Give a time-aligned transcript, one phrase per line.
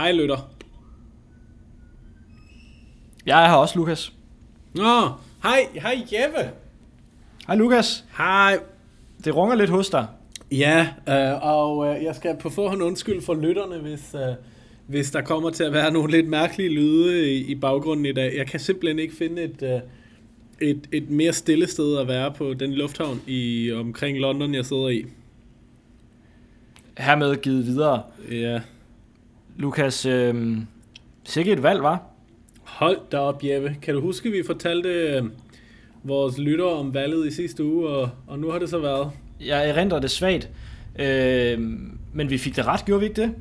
[0.00, 0.50] Hej, Lytter.
[3.26, 4.12] Jeg er her også, Lukas.
[4.74, 5.08] Nå,
[5.42, 6.50] hej, hej Jeppe.
[7.46, 8.04] Hej, Lukas.
[8.16, 8.58] Hej.
[9.24, 10.06] Det runger lidt hos dig.
[10.50, 14.34] Ja, øh, og øh, jeg skal på forhånd undskylde for lytterne, hvis, øh,
[14.86, 18.36] hvis der kommer til at være nogle lidt mærkelige lyde i, i baggrunden i dag.
[18.36, 19.80] Jeg kan simpelthen ikke finde et, øh,
[20.60, 24.88] et, et mere stille sted at være på den lufthavn i omkring London, jeg sidder
[24.88, 25.06] i.
[26.98, 28.02] Hermed givet videre.
[28.30, 28.60] Ja.
[29.60, 30.56] Lukas, øh,
[31.24, 32.02] sikkert et valg, var?
[32.62, 33.76] Hold da op, Jeppe.
[33.82, 35.22] Kan du huske, vi fortalte øh,
[36.02, 39.10] vores lyttere om valget i sidste uge, og, og nu har det så været?
[39.40, 40.50] Jeg erindrer det svagt,
[40.98, 41.58] øh,
[42.12, 43.34] men vi fik det ret, gjorde vi ikke det?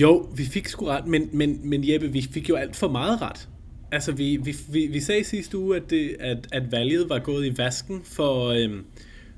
[0.00, 3.22] Jo, vi fik sgu ret, men, men, men Jeppe, vi fik jo alt for meget
[3.22, 3.48] ret.
[3.92, 7.46] Altså, vi, vi, vi, vi sagde sidste uge, at, det, at, at valget var gået
[7.46, 8.84] i vasken for, øhm,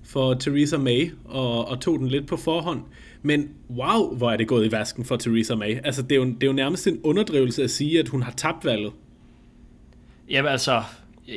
[0.02, 2.80] for Theresa May, og, og tog den lidt på forhånd.
[3.22, 5.76] Men wow, hvor er det gået i vasken for Theresa May.
[5.84, 8.32] Altså, det er jo, det er jo nærmest en underdrivelse at sige, at hun har
[8.36, 8.92] tabt valget.
[10.30, 10.82] Jamen altså,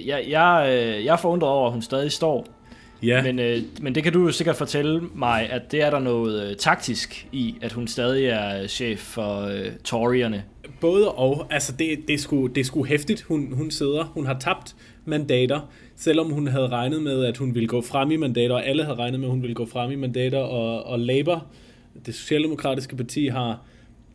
[0.05, 2.47] jeg, jeg, øh, jeg er forundret over, at hun stadig står.
[3.03, 3.23] Ja.
[3.23, 6.49] Men, øh, men det kan du jo sikkert fortælle mig, at det er der noget
[6.49, 10.43] øh, taktisk i, at hun stadig er chef for øh, Toryerne.
[10.81, 11.47] Både og.
[11.49, 14.03] Altså, det, det, er sgu, det er sgu hæftigt, hun, hun sidder.
[14.03, 14.75] Hun har tabt
[15.05, 15.59] mandater,
[15.95, 18.97] selvom hun havde regnet med, at hun ville gå frem i mandater, og alle havde
[18.97, 21.45] regnet med, at hun ville gå frem i mandater, og, og Labour,
[22.05, 23.61] det socialdemokratiske parti, har,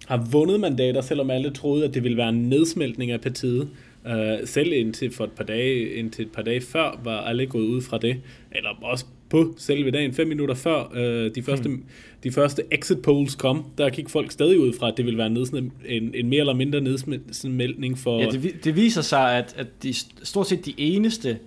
[0.06, 3.68] har vundet mandater, selvom alle troede, at det ville være en nedsmeltning af partiet.
[4.04, 7.64] Uh, selv indtil for et par dage, indtil et par dage før, var alle gået
[7.64, 8.16] ud fra det.
[8.52, 11.84] Eller også på selve dagen, fem minutter før uh, de, første, hmm.
[12.24, 15.26] de første exit polls kom, der gik folk stadig ud fra, at det ville være
[15.26, 18.20] en, en, en mere eller mindre nedsmeltning for...
[18.20, 21.38] Ja, det, det viser sig, at, at de, stort set de eneste,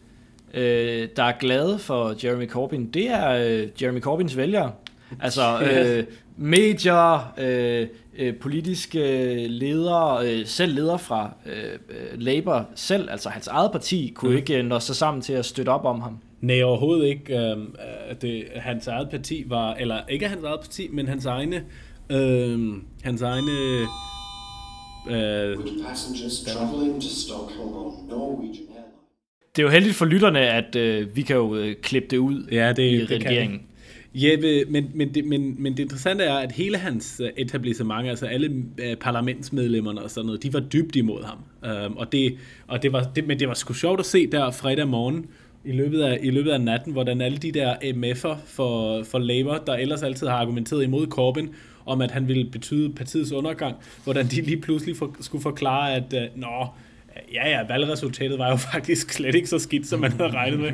[0.54, 4.72] øh, der er glade for Jeremy Corbyn, det er øh, Jeremy Corbyns vælgere.
[5.20, 6.04] Altså øh,
[6.38, 11.80] medier, øh, øh, politiske ledere, øh, selv ledere fra øh,
[12.16, 14.38] Labour selv, altså hans eget parti, kunne mm.
[14.38, 16.18] ikke nå sig sammen til at støtte op om ham.
[16.42, 17.38] Nej, overhovedet ikke.
[17.38, 17.58] Øh,
[18.22, 21.64] det, hans eget parti var, eller ikke hans eget parti, men hans egne,
[22.10, 23.52] øh, hans egne...
[25.10, 25.58] Øh,
[29.56, 32.48] det er jo heldigt for lytterne, at øh, vi kan jo øh, klippe det ud
[32.52, 33.62] ja, det, i redigeringen.
[34.14, 38.26] Jeppe, men, men, det, men, men det interessante er, at hele hans øh, etablissement, altså
[38.26, 41.38] alle øh, parlamentsmedlemmerne og sådan noget, de var dybt imod ham.
[41.86, 44.52] Um, og det, og det var, det, men det var sgu sjovt at se der
[44.52, 45.26] fredag morgen,
[45.66, 49.56] i løbet af, i løbet af natten, hvordan alle de der MF'er for, for Labour,
[49.68, 51.48] der ellers altid har argumenteret imod Corbyn,
[51.86, 56.14] om at han ville betyde partiets undergang, hvordan de lige pludselig for, skulle forklare, at
[56.14, 56.68] uh, nå,
[57.34, 60.72] ja, ja, valgresultatet var jo faktisk slet ikke så skidt, som man havde regnet med.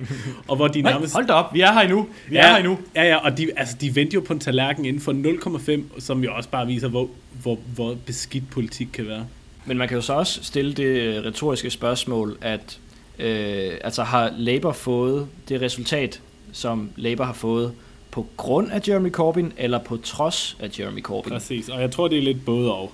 [0.47, 1.13] Og hvor de nærmest...
[1.13, 2.07] Hold da op, vi er her endnu.
[2.29, 2.79] Vi ja, er her endnu.
[2.95, 6.23] Ja, ja, og de, altså, de vendte jo på en tallerken inden for 0,5, som
[6.23, 7.09] jo også bare viser, hvor,
[7.41, 9.25] hvor, hvor beskidt politik kan være.
[9.65, 12.79] Men man kan jo så også stille det øh, retoriske spørgsmål, at
[13.19, 16.21] øh, altså har Labour fået det resultat,
[16.51, 17.73] som Labour har fået,
[18.11, 21.29] på grund af Jeremy Corbyn, eller på trods af Jeremy Corbyn?
[21.29, 22.91] Præcis, og jeg tror, det er lidt både og.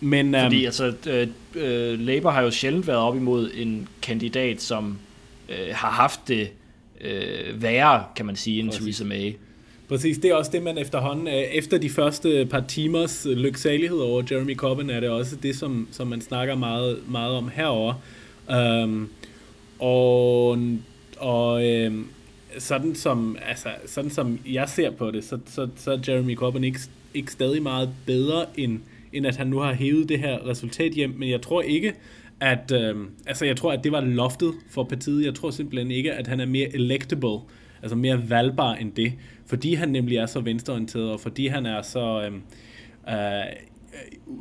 [0.00, 4.62] Men, Fordi um, altså, øh, øh, Labour har jo sjældent været op imod en kandidat,
[4.62, 4.98] som
[5.48, 6.48] øh, har haft det
[7.00, 8.96] øh, værre, kan man sige, end Præcis.
[8.96, 9.32] Theresa May.
[9.88, 14.22] Præcis, det er også det, man efterhånden, øh, efter de første par timers lyksalighed over
[14.30, 17.94] Jeremy Corbyn, er det også det, som, som man snakker meget, meget om herover.
[18.84, 19.10] Um,
[19.78, 20.58] og
[21.16, 22.06] og øhm,
[22.58, 26.64] sådan, som, altså, sådan som jeg ser på det, så, så, så er Jeremy Corbyn
[26.64, 26.80] ikke,
[27.14, 28.80] ikke stadig meget bedre end
[29.14, 31.10] end at han nu har hævet det her resultat hjem.
[31.18, 31.94] Men jeg tror ikke,
[32.40, 35.24] at, øh, altså jeg tror, at det var loftet for partiet.
[35.24, 37.38] Jeg tror simpelthen ikke, at han er mere electable,
[37.82, 39.12] altså mere valgbar end det,
[39.46, 42.22] fordi han nemlig er så venstreorienteret, og fordi han er så...
[42.26, 42.42] Øhm,
[43.08, 43.44] øh, øh,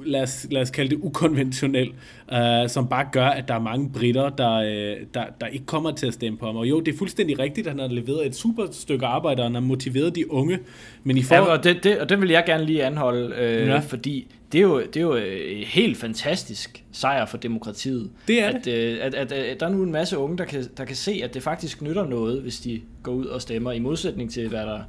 [0.06, 1.90] lad os, lad os kalde det ukonventionel,
[2.31, 2.38] uh,
[2.68, 6.08] som bare gør, at der er mange britter, der, uh, der, der ikke kommer til
[6.08, 6.56] at stemme på ham.
[6.56, 9.46] Og jo, det er fuldstændig rigtigt, at han har leveret et super stykke arbejde, og
[9.46, 10.59] han har motiveret de unge.
[11.03, 11.36] Men i for...
[11.36, 13.80] ja, og, det, det, og det vil jeg gerne lige anholde, uh, ja.
[13.80, 18.09] fordi det er jo, det er jo en helt fantastisk sejr for demokratiet.
[18.28, 18.97] Det er at, det.
[18.97, 21.22] At, at, at, at der er nu en masse unge, der kan, der kan se,
[21.23, 24.59] at det faktisk nytter noget, hvis de går ud og stemmer, i modsætning til, hvad
[24.59, 24.79] der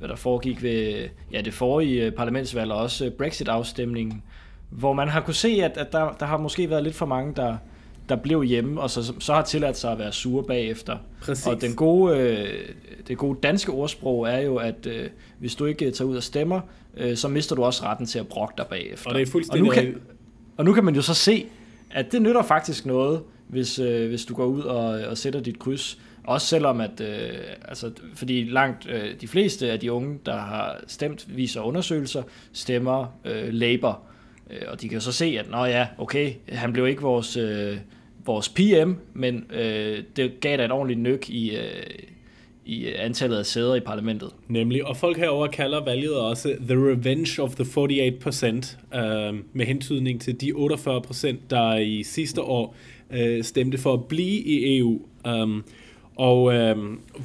[0.00, 4.22] hvad der foregik ved ja, det forrige øh, parlamentsvalg og også øh, Brexit-afstemningen,
[4.70, 7.34] hvor man har kunne se, at, at der, der har måske været lidt for mange,
[7.36, 7.56] der,
[8.08, 10.96] der blev hjemme, og så, så har tilladt sig at være sure bagefter.
[11.20, 11.46] Præcis.
[11.46, 12.68] Og den gode, øh,
[13.08, 15.08] det gode danske ordsprog er jo, at øh,
[15.38, 16.60] hvis du ikke tager ud og stemmer,
[16.96, 19.10] øh, så mister du også retten til at brokke dig bagefter.
[19.10, 19.70] Og det er fuldstændig...
[19.70, 19.94] Og nu kan,
[20.56, 21.46] og nu kan man jo så se,
[21.90, 25.58] at det nytter faktisk noget, hvis, øh, hvis du går ud og, og sætter dit
[25.58, 25.98] kryds.
[26.24, 27.38] Også selvom at, øh,
[27.68, 32.22] altså, fordi langt øh, de fleste af de unge, der har stemt, viser undersøgelser,
[32.52, 34.00] stemmer øh, Labour.
[34.50, 37.76] Øh, og de kan så se, at nå ja, okay, han blev ikke vores, øh,
[38.26, 41.64] vores PM, men øh, det gav da et ordentligt nyk i, øh,
[42.64, 44.30] i antallet af sæder i parlamentet.
[44.48, 50.20] Nemlig, og folk herover kalder valget også The Revenge of the 48%, øh, med hentydning
[50.20, 52.76] til de 48%, der i sidste år
[53.10, 55.00] øh, stemte for at blive i EU.
[55.28, 55.62] Um, øh,
[56.20, 56.76] og øh,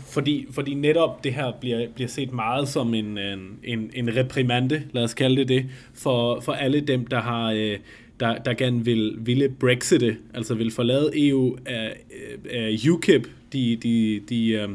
[0.07, 3.17] fordi, fordi netop det her bliver, bliver set meget som en,
[3.63, 7.51] en, en reprimande, lad os kalde det det, for, for alle dem, der har...
[7.51, 7.77] Øh,
[8.19, 13.27] der, der gerne vil ville brexite, altså vil forlade EU af, øh, af øh, UKIP,
[13.53, 14.69] de, de, de, øh,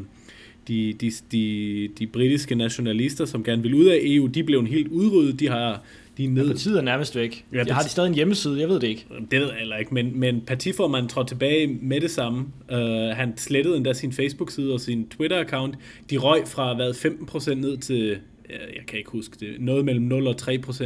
[0.69, 4.89] de, de, de, de britiske nationalister, som gerne vil ud af EU, de blev helt
[4.89, 5.83] udryddet, de har
[6.21, 6.47] de er ned...
[6.47, 7.45] Ja, partiet er nærmest væk.
[7.53, 9.07] Ja, jeg har de stadig en hjemmeside, jeg ved det ikke.
[9.31, 12.47] Det ved jeg heller ikke, men, men partiformanden trådte tilbage med det samme.
[12.73, 12.79] Uh,
[13.17, 15.75] han slettede endda sin Facebook-side og sin Twitter-account.
[16.11, 18.19] De røg fra hvad, 15% ned til,
[18.49, 20.85] jeg kan ikke huske det, noget mellem 0 og 3%.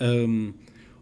[0.00, 0.52] Um, øhm,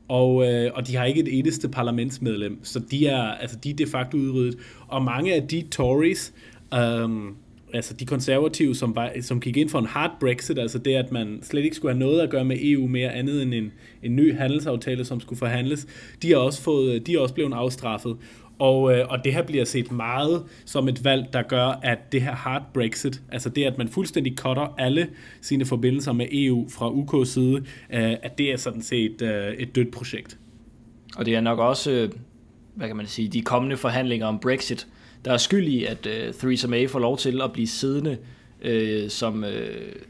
[0.08, 3.74] og, øh, og de har ikke et eneste parlamentsmedlem, så de er, altså, de er
[3.74, 4.58] de facto udryddet.
[4.88, 6.34] Og mange af de Tories,
[6.76, 7.36] um,
[7.74, 11.12] altså de konservative, som, var, som gik ind for en hard Brexit, altså det, at
[11.12, 13.72] man slet ikke skulle have noget at gøre med EU mere andet end en,
[14.02, 15.86] en ny handelsaftale, som skulle forhandles,
[16.22, 18.16] de er også, fået, de er også blevet afstraffet.
[18.58, 22.22] Og, øh, og det her bliver set meget som et valg, der gør, at det
[22.22, 25.08] her hard Brexit, altså det, at man fuldstændig cutter alle
[25.40, 27.56] sine forbindelser med EU fra UK's side,
[27.92, 30.38] øh, at det er sådan set øh, et dødt projekt.
[31.16, 32.10] Og det er nok også, øh,
[32.74, 34.86] hvad kan man sige, de kommende forhandlinger om Brexit,
[35.24, 38.16] der er skyld i, at uh, Theresa May får lov til at blive siddende
[38.64, 39.50] uh, som, uh,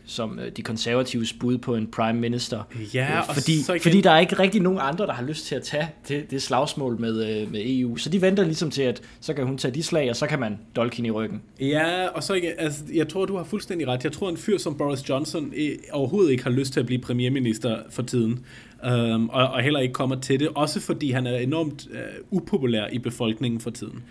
[0.07, 2.63] som de konservatives bud på en prime minister.
[2.95, 3.81] Ja, uh, fordi, igen...
[3.81, 6.43] fordi der er ikke rigtig nogen andre, der har lyst til at tage det, det
[6.43, 7.97] slagsmål med, uh, med EU.
[7.97, 10.41] Så de venter ligesom til, at så kan hun tage de slag, og så kan
[10.41, 11.43] man dolke hende i ryggen.
[11.61, 14.05] Ja, og så igen, altså, jeg tror, du har fuldstændig ret.
[14.05, 15.53] Jeg tror, en fyr som Boris Johnson
[15.93, 18.45] overhovedet ikke har lyst til at blive premierminister for tiden.
[18.93, 20.49] Um, og, og heller ikke kommer til det.
[20.55, 24.03] Også fordi han er enormt uh, upopulær i befolkningen for tiden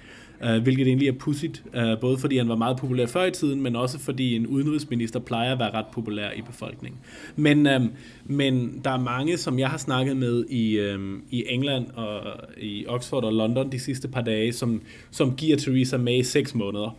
[0.43, 3.61] uh, hvilket egentlig er pudsigt, uh, både fordi han var meget populær før i tiden,
[3.61, 6.99] men også fordi en udenrigsminister plejer at være ret populær i befolkningen.
[7.35, 7.91] Men, um,
[8.25, 12.21] men der er mange, som jeg har snakket med i, um, i England og
[12.61, 14.81] i Oxford og London de sidste par dage, som,
[15.11, 16.97] som giver Theresa May seks måneder.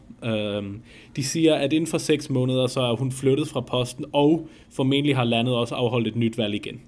[0.58, 0.82] Um,
[1.16, 5.16] de siger, at inden for seks måneder, så er hun flyttet fra posten, og formentlig
[5.16, 6.80] har landet også afholdt et nyt valg igen.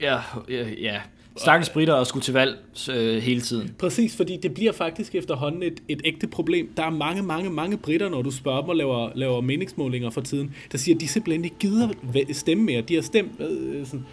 [0.00, 0.18] Ja,
[0.48, 1.00] ja, ja.
[1.36, 2.58] Stakkels britter og skulle til valg
[2.90, 3.74] øh, hele tiden.
[3.78, 6.72] Præcis, fordi det bliver faktisk efterhånden et, et ægte problem.
[6.76, 10.20] Der er mange, mange, mange britter, når du spørger dem og laver, laver meningsmålinger for
[10.20, 11.88] tiden, der siger, at de simpelthen ikke gider
[12.32, 12.80] stemme mere.
[12.80, 14.04] De har stemt øh, sådan,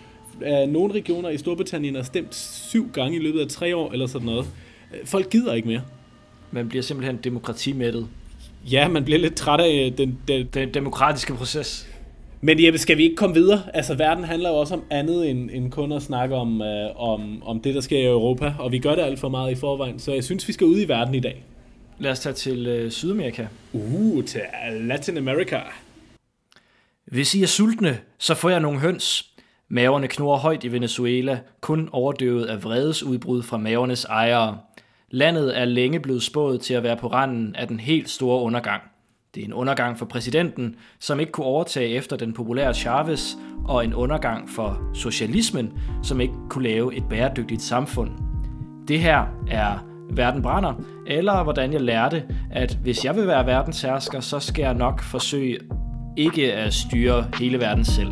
[0.46, 4.08] øh, nogle regioner i Storbritannien har stemt syv gange i løbet af tre år eller
[4.08, 4.46] sådan noget.
[5.06, 5.82] Folk gider ikke mere.
[6.52, 8.08] Man bliver simpelthen demokratimættet.
[8.72, 11.88] Ja, man bliver lidt træt af den, den, den demokratiske proces.
[12.44, 13.62] Men Jeppe, skal vi ikke komme videre?
[13.74, 17.44] Altså, verden handler jo også om andet end, end kun at snakke om, øh, om,
[17.44, 20.00] om det, der sker i Europa, og vi gør det alt for meget i forvejen,
[20.00, 21.44] så jeg synes, vi skal ud i verden i dag.
[22.00, 23.48] Lad os tage til øh, Sydamerika.
[23.74, 24.42] Uh, til
[24.80, 25.60] Latin America.
[27.06, 29.32] Hvis I er sultne, så får jeg nogle høns.
[29.70, 34.58] Maverne knurrer højt i Venezuela, kun overdøvet af vredesudbrud fra mavernes ejere.
[35.12, 38.82] Landet er længe blevet spået til at være på randen af den helt store undergang.
[39.36, 43.34] Det er en undergang for præsidenten, som ikke kunne overtage efter den populære Chavez,
[43.66, 45.74] og en undergang for socialismen,
[46.04, 48.12] som ikke kunne lave et bæredygtigt samfund.
[48.88, 50.74] Det her er Verden brænder,
[51.08, 55.60] eller hvordan jeg lærte, at hvis jeg vil være verdenshersker, så skal jeg nok forsøge
[56.18, 58.12] ikke at styre hele verden selv.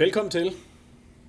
[0.00, 0.50] Velkommen til.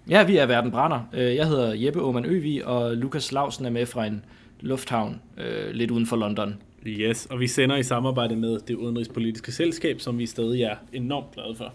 [0.09, 0.99] Ja, vi er Verden Brænder.
[1.13, 4.25] Øh, jeg hedder Jeppe Aumann Øvig, og Lukas Lausen er med fra en
[4.59, 6.55] lufthavn øh, lidt uden for London.
[6.87, 11.31] Yes, og vi sender i samarbejde med det udenrigspolitiske selskab, som vi stadig er enormt
[11.33, 11.73] glade for.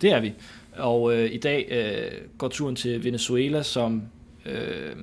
[0.00, 0.32] Det er vi.
[0.76, 4.02] Og øh, i dag øh, går turen til Venezuela, som
[4.46, 4.96] øh,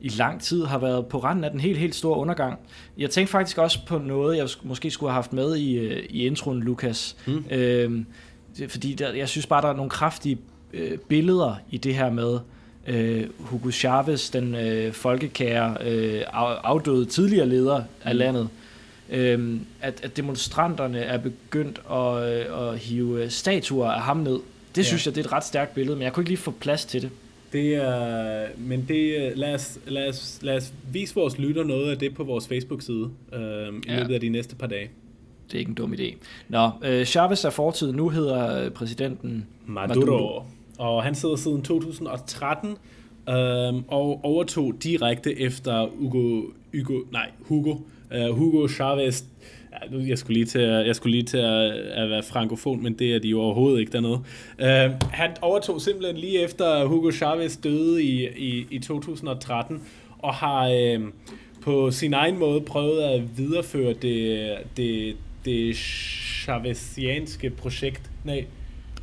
[0.00, 2.58] i lang tid har været på randen af den helt, helt store undergang.
[2.98, 6.26] Jeg tænkte faktisk også på noget, jeg måske skulle have haft med i, øh, i
[6.26, 7.16] introen, Lukas.
[7.26, 7.44] Mm.
[7.50, 8.04] Øh,
[8.68, 10.38] fordi der, jeg synes bare, der er nogle kraftige
[10.72, 12.38] øh, billeder i det her med
[12.86, 16.22] øh, Hugo Chavez, den øh, folkekære, øh,
[16.64, 18.18] afdøde tidligere leder af mm.
[18.18, 18.48] landet,
[19.10, 24.38] øh, at, at demonstranterne er begyndt at, øh, at hive statuer af ham ned.
[24.74, 24.82] Det ja.
[24.82, 26.84] synes jeg, det er et ret stærkt billede, men jeg kunne ikke lige få plads
[26.84, 27.10] til det.
[27.52, 31.98] Det er, men det, lad, os, lad, os, lad os vise vores lytter noget af
[31.98, 33.40] det på vores Facebook-side øh, i
[33.88, 33.98] ja.
[33.98, 34.90] løbet af de næste par dage.
[35.46, 36.14] Det er ikke en dum idé.
[36.48, 40.00] Nå, øh, Chavez er fortid, nu hedder øh, præsidenten Maduro.
[40.00, 40.42] Maduro.
[40.78, 42.70] Og han sidder siden 2013
[43.28, 46.42] øhm, og overtog direkte efter Hugo,
[46.74, 47.76] Hugo, nej, Hugo,
[48.14, 49.24] uh, Hugo Chavez
[49.82, 52.82] Ja, nu, jeg skulle lige til, at, jeg skulle lige til at, at være frankofon,
[52.82, 54.20] men det er de jo overhovedet ikke dernede.
[54.58, 59.82] Uh, han overtog simpelthen lige efter Hugo Chavez døde i, i, i 2013,
[60.18, 61.02] og har uh,
[61.62, 68.10] på sin egen måde prøvet at videreføre det, det, det chavezianske projekt.
[68.24, 68.44] Nej.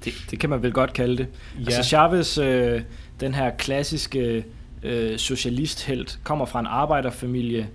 [0.06, 1.28] Det, det kan man vel godt kalde det.
[1.60, 1.66] Ja.
[1.66, 2.82] Altså Chavez, øh,
[3.20, 4.46] den her klassiske
[4.84, 7.68] øh, socialisthelt, kommer fra en arbejderfamilie,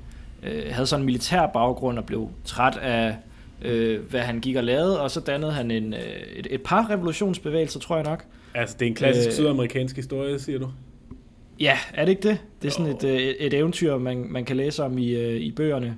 [0.42, 3.16] øh, havde sådan en militær baggrund og blev træt af,
[3.62, 6.00] øh, hvad han gik og lavede, og så dannede han en, øh,
[6.36, 8.24] et, et par revolutionsbevægelser, tror jeg nok.
[8.54, 10.70] Altså, det er en klassisk øh, sydamerikansk historie, siger du?
[11.60, 12.38] Ja, er det ikke det?
[12.62, 15.40] Det er sådan et, et, øh, et eventyr, man, man kan læse om i, øh,
[15.40, 15.96] i bøgerne.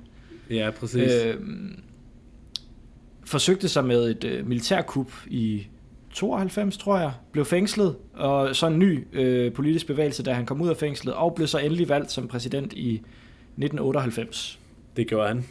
[0.49, 1.11] Ja, præcis.
[1.11, 1.35] Øh,
[3.29, 5.67] forsøgte sig med et øh, militærkup i
[6.13, 10.61] 92, tror jeg, blev fængslet, og så en ny øh, politisk bevægelse, da han kom
[10.61, 14.59] ud af fængslet, og blev så endelig valgt som præsident i 1998.
[14.97, 15.45] Det gjorde han.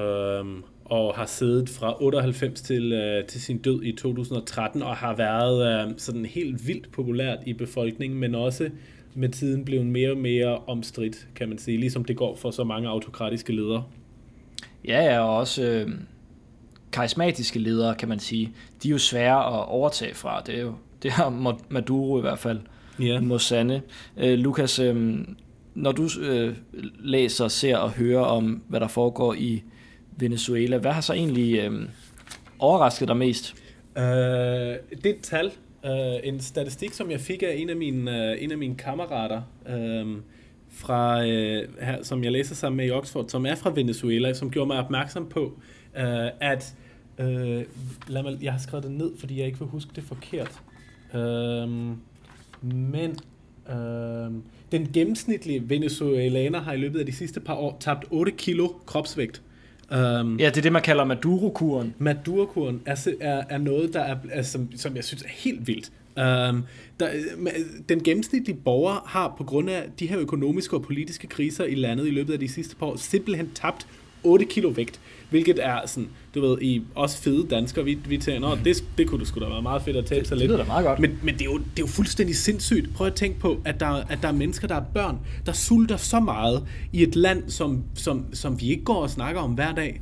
[0.00, 5.16] Øhm, og har siddet fra 98 til, øh, til sin død i 2013, og har
[5.16, 8.70] været øh, sådan helt vildt populært i befolkningen, men også
[9.14, 12.64] med tiden blevet mere og mere omstridt, kan man sige, ligesom det går for så
[12.64, 13.84] mange autokratiske ledere.
[14.84, 15.90] Ja, ja, og også øh,
[16.92, 18.52] karismatiske ledere, kan man sige.
[18.82, 20.42] De er jo svære at overtage fra.
[20.46, 22.60] Det er jo det har Maduro i hvert fald.
[23.00, 23.20] Ja.
[23.20, 23.82] Mosande.
[24.16, 25.18] Øh, Lukas, øh,
[25.74, 26.56] når du øh,
[26.98, 29.62] læser, ser og hører om, hvad der foregår i
[30.16, 31.82] Venezuela, hvad har så egentlig øh,
[32.58, 33.54] overrasket dig mest?
[33.96, 35.46] Uh, det er et tal,
[35.84, 35.90] uh,
[36.24, 40.18] en statistik, som jeg fik af en af mine, uh, en af mine kammerater, uh,
[40.70, 41.26] fra, uh,
[41.80, 44.78] her, som jeg læser sammen med i Oxford, som er fra Venezuela, som gjorde mig
[44.78, 46.74] opmærksom på, uh, at
[47.20, 47.62] uh,
[48.08, 50.60] lad mig, jeg har skrevet det ned, fordi jeg ikke vil huske det forkert.
[51.14, 51.70] Uh,
[52.74, 53.16] men
[53.68, 54.34] uh,
[54.72, 59.42] den gennemsnitlige venezuelaner har i løbet af de sidste par år tabt 8 kilo kropsvægt.
[59.90, 61.94] Um, ja, det er det, man kalder Maduro-kuren.
[61.98, 65.92] Maduro-kuren er, er, er noget, der er, er, som, som jeg synes er helt vildt.
[66.16, 66.64] Um,
[67.00, 67.08] der,
[67.88, 72.06] den gennemsnitlige borger har på grund af de her økonomiske og politiske kriser i landet
[72.06, 73.86] i løbet af de sidste par år simpelthen tabt
[74.24, 75.00] 8 kilo vægt,
[75.30, 78.60] hvilket er sådan, du ved, i os fede danskere, vi, vi tænker, mm.
[78.60, 80.50] det, det kunne du sgu da være meget fedt at tale sig lidt.
[80.50, 80.98] Det lyder meget godt.
[80.98, 82.94] Men, men det, er jo, det er jo fuldstændig sindssygt.
[82.94, 85.96] Prøv at tænke på, at der, at der er mennesker, der er børn, der sulter
[85.96, 89.74] så meget i et land, som, som, som vi ikke går og snakker om hver
[89.74, 90.00] dag.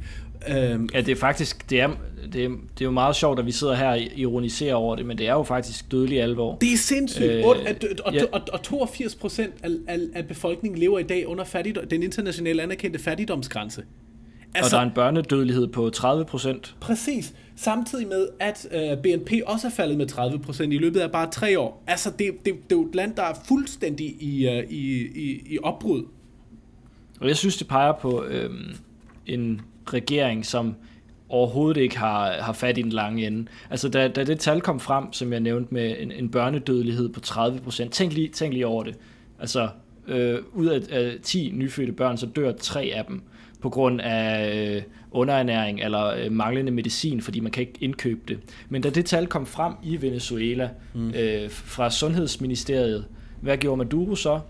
[0.49, 1.89] Øhm, ja, det er faktisk, det er,
[2.33, 5.07] det, er, det er jo meget sjovt, at vi sidder her og ironiserer over det,
[5.07, 6.57] men det er jo faktisk dødelig alvor.
[6.61, 7.31] Det er sindssygt.
[7.31, 7.57] Øh, og,
[8.05, 8.23] og, ja.
[8.33, 12.63] og, og 82 procent af, af, af befolkningen lever i dag under fattigdom, den internationale
[12.63, 13.83] anerkendte fattigdomsgrænse.
[14.55, 16.77] Altså, og der er en børnedødelighed på 30 procent.
[16.81, 17.35] Præcis.
[17.57, 21.31] Samtidig med, at øh, BNP også er faldet med 30 procent i løbet af bare
[21.31, 21.85] tre år.
[21.87, 25.43] Altså, det, det, det er jo et land, der er fuldstændig i, uh, i, i,
[25.47, 26.05] i opbrud.
[27.21, 28.51] Og jeg synes, det peger på øh,
[29.27, 29.61] en
[29.93, 30.75] regering, som
[31.29, 33.47] overhovedet ikke har, har fat i den lange ende.
[33.71, 37.21] Altså, da, da det tal kom frem, som jeg nævnte med en, en børnedødelighed på
[37.21, 38.97] 30 procent, tænk lige, tænk lige over det.
[39.41, 39.69] Altså,
[40.09, 43.23] øh, ud af, af 10 nyfødte børn, så dør tre af dem
[43.61, 48.39] på grund af øh, underernæring eller øh, manglende medicin, fordi man kan ikke indkøbe det.
[48.69, 51.11] Men da det tal kom frem i Venezuela mm.
[51.11, 53.05] øh, fra Sundhedsministeriet,
[53.41, 54.41] hvad gjorde Maduro så?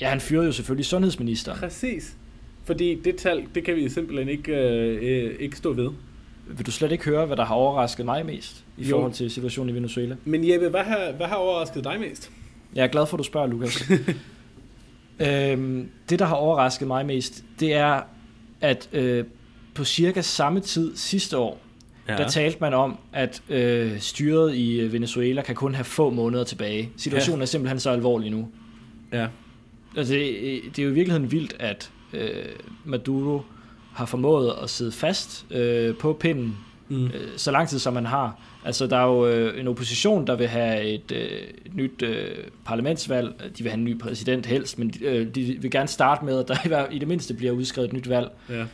[0.00, 1.58] Ja, han fyrede jo selvfølgelig sundhedsministeren.
[1.58, 2.16] Præcis.
[2.64, 5.90] Fordi det tal, det kan vi simpelthen ikke, øh, øh, ikke stå ved.
[6.48, 8.96] Vil du slet ikke høre, hvad der har overrasket mig mest i jo.
[8.96, 10.16] forhold til situationen i Venezuela?
[10.24, 12.30] Men Jeppe, hvad har, hvad har overrasket dig mest?
[12.74, 13.82] Jeg er glad for, at du spørger, Lukas.
[15.20, 18.00] øhm, det, der har overrasket mig mest, det er,
[18.60, 19.24] at øh,
[19.74, 21.60] på cirka samme tid sidste år,
[22.08, 22.16] ja.
[22.16, 26.44] der talte man om, at øh, styret i øh, Venezuela kan kun have få måneder
[26.44, 26.90] tilbage.
[26.96, 27.42] Situationen ja.
[27.42, 28.48] er simpelthen så alvorlig nu.
[29.12, 29.26] Ja.
[29.96, 32.30] Altså, det, det er jo i virkeligheden vildt, at øh,
[32.84, 33.42] Maduro
[33.92, 36.56] har formået at sidde fast øh, på pinden
[36.88, 37.06] mm.
[37.06, 38.40] øh, så lang tid som man har.
[38.64, 42.28] Altså der er jo øh, en opposition, der vil have et, øh, et nyt øh,
[42.64, 43.34] parlamentsvalg.
[43.58, 46.48] De vil have en ny præsident helst, men øh, de vil gerne starte med, at
[46.48, 48.30] der i det mindste bliver udskrevet et nyt valg.
[48.50, 48.64] Ja.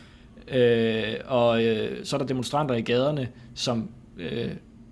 [0.57, 4.51] Øh, og øh, så er der demonstranter i gaderne, som øh,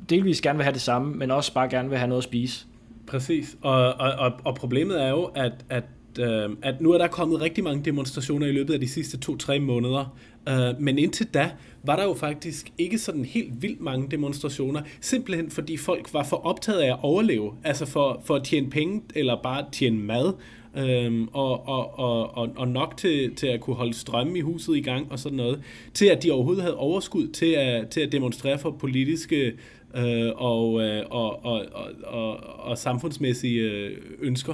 [0.09, 2.65] delvis gerne vil have det samme, men også bare gerne vil have noget at spise.
[3.07, 5.83] Præcis, og, og, og, og problemet er jo, at, at
[6.19, 9.59] øh, at nu er der kommet rigtig mange demonstrationer i løbet af de sidste to-tre
[9.59, 10.17] måneder,
[10.49, 11.51] øh, men indtil da
[11.83, 16.37] var der jo faktisk ikke sådan helt vildt mange demonstrationer, simpelthen fordi folk var for
[16.45, 20.33] optaget af at overleve, altså for, for at tjene penge eller bare tjene mad.
[20.77, 24.77] øhm, og, og, og, og, og nok til, til at kunne holde strømmen i huset
[24.77, 25.61] i gang og sådan noget,
[25.93, 29.53] til at de overhovedet havde overskud til at, til at demonstrere for politiske
[29.95, 34.53] øh, og, øh, og, og, og, og, og samfundsmæssige øh, ønsker.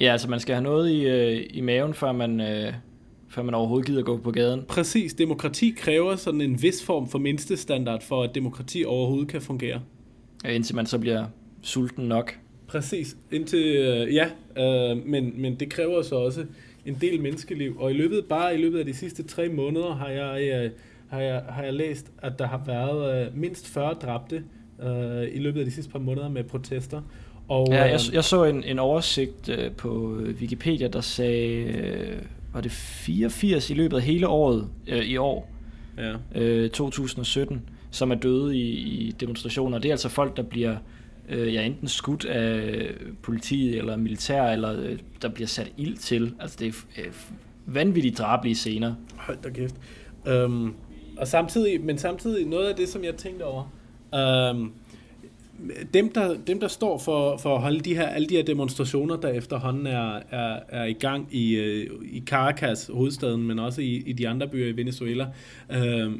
[0.00, 2.72] Ja, altså man skal have noget i, øh, i maven, før man, øh,
[3.28, 4.62] før man overhovedet gider gå på gaden.
[4.68, 5.14] Præcis.
[5.14, 9.80] Demokrati kræver sådan en vis form for mindstestandard for, at demokrati overhovedet kan fungere.
[10.44, 11.24] Ja, indtil man så bliver
[11.62, 12.38] sulten nok.
[12.66, 13.16] Præcis.
[13.32, 14.26] Indtil, øh, ja,
[14.56, 16.44] øh, men, men det kræver så også
[16.86, 17.76] en del menneskeliv.
[17.78, 20.70] Og i løbet, bare i løbet af de sidste tre måneder har jeg, øh,
[21.08, 24.44] har jeg, har jeg læst, at der har været øh, mindst 40 dræbte
[24.82, 27.02] øh, i løbet af de sidste par måneder med protester.
[27.50, 32.60] Og, ja, jeg, jeg så en, en oversigt øh, på Wikipedia, der sagde, øh, var
[32.60, 35.50] det 84 i løbet af hele året øh, i år,
[35.98, 36.40] ja.
[36.40, 39.78] øh, 2017, som er døde i, i demonstrationer.
[39.78, 40.76] Det er altså folk, der bliver
[41.28, 42.86] øh, ja, enten skudt af
[43.22, 46.34] politiet eller militær, eller øh, der bliver sat ild til.
[46.40, 47.12] Altså det er øh,
[47.66, 48.94] vanvittigt drablige scener.
[49.16, 49.74] Hold da kæft.
[50.44, 50.74] Um,
[51.16, 53.72] og samtidig, men samtidig noget af det, som jeg tænkte over,
[54.52, 54.72] um,
[55.94, 59.16] dem, der, dem, der står for, for at holde de her, alle de her demonstrationer,
[59.16, 64.02] der efterhånden er, er, er i gang i, øh, i Caracas, hovedstaden, men også i,
[64.06, 65.26] i de andre byer i Venezuela,
[65.72, 66.12] øh,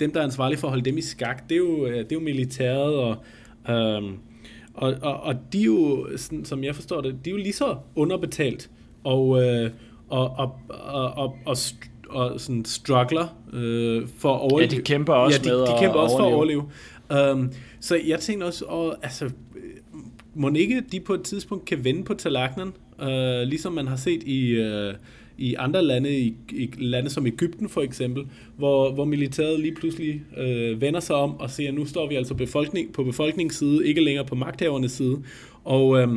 [0.00, 2.12] dem, der er ansvarlige for at holde dem i skak, det er jo, øh, det
[2.12, 3.16] er jo militæret, og,
[3.68, 4.02] øh,
[4.74, 7.52] og, og, og de er jo, sådan, som jeg forstår det, de er jo lige
[7.52, 8.70] så underbetalt,
[9.04, 9.70] og, øh,
[10.08, 11.56] og, og, og, og, og,
[12.08, 14.70] og sådan struggler øh, for at overleve.
[14.72, 16.64] Ja, de kæmper også ja, de, de kæmper også for at overleve.
[17.32, 17.52] Um,
[17.84, 19.30] så jeg tænkte også, og, altså, øh,
[20.34, 22.72] må ikke de på et tidspunkt kan vende på tallerkenen,
[23.02, 24.94] øh, ligesom man har set i, øh,
[25.38, 28.26] i andre lande, i, i lande som Ægypten for eksempel,
[28.56, 32.14] hvor, hvor militæret lige pludselig øh, vender sig om og siger, at nu står vi
[32.14, 35.22] altså befolkning, på befolkningens side, ikke længere på magthavernes side,
[35.64, 36.08] og, øh,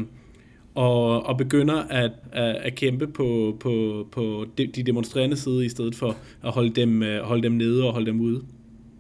[0.76, 5.70] og, og begynder at, at, at kæmpe på, på, på de, de demonstrerende side, i
[5.70, 8.44] stedet for at holde dem, øh, holde dem nede og holde dem ude.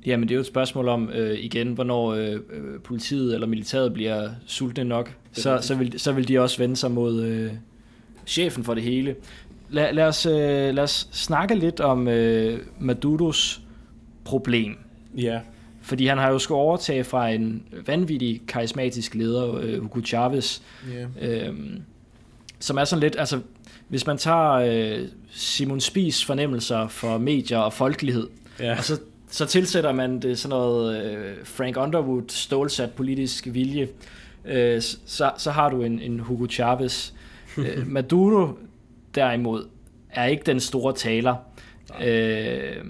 [0.07, 3.93] Jamen det er jo et spørgsmål om øh, igen, hvornår øh, øh, politiet eller militæret
[3.93, 5.15] bliver sultne nok.
[5.31, 7.51] Så, så, vil, så vil de også vende sig mod øh,
[8.25, 9.15] chefen for det hele.
[9.69, 10.33] Lad, lad, os, øh,
[10.75, 13.61] lad os snakke lidt om øh, Maduros
[14.23, 14.77] problem.
[15.17, 15.39] Ja.
[15.81, 20.61] Fordi han har jo skulle overtage fra en vanvittig karismatisk leder, øh, Hugo Chavez,
[21.21, 21.47] yeah.
[21.47, 21.55] øh,
[22.59, 23.39] som er sådan lidt, altså
[23.87, 28.27] hvis man tager øh, Simon Spies fornemmelser for medier og folkelighed,
[28.61, 28.77] yeah.
[28.77, 33.87] og så så tilsætter man det sådan noget øh, Frank Underwood stålsat politisk vilje,
[34.45, 37.11] øh, så, så har du en, en Hugo Chavez.
[37.57, 38.47] øh, Maduro
[39.15, 39.67] derimod
[40.09, 41.35] er ikke den store taler.
[42.03, 42.83] Øh,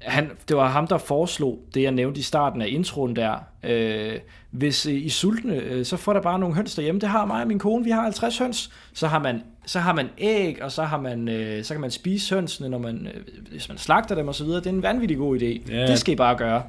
[0.00, 3.34] han, det var ham, der foreslog det, jeg nævnte i starten af introen der.
[3.62, 4.18] Øh,
[4.50, 7.00] hvis I er sultne, øh, så får der bare nogle høns derhjemme.
[7.00, 8.70] Det har mig og min kone, vi har 50 høns.
[8.92, 11.90] Så har man, så har man æg, og så, har man, øh, så kan man
[11.90, 14.46] spise hønsene, når man, øh, hvis man slagter dem osv.
[14.46, 15.72] Det er en vanvittig god idé.
[15.72, 15.88] Yeah.
[15.88, 16.62] Det skal I bare gøre.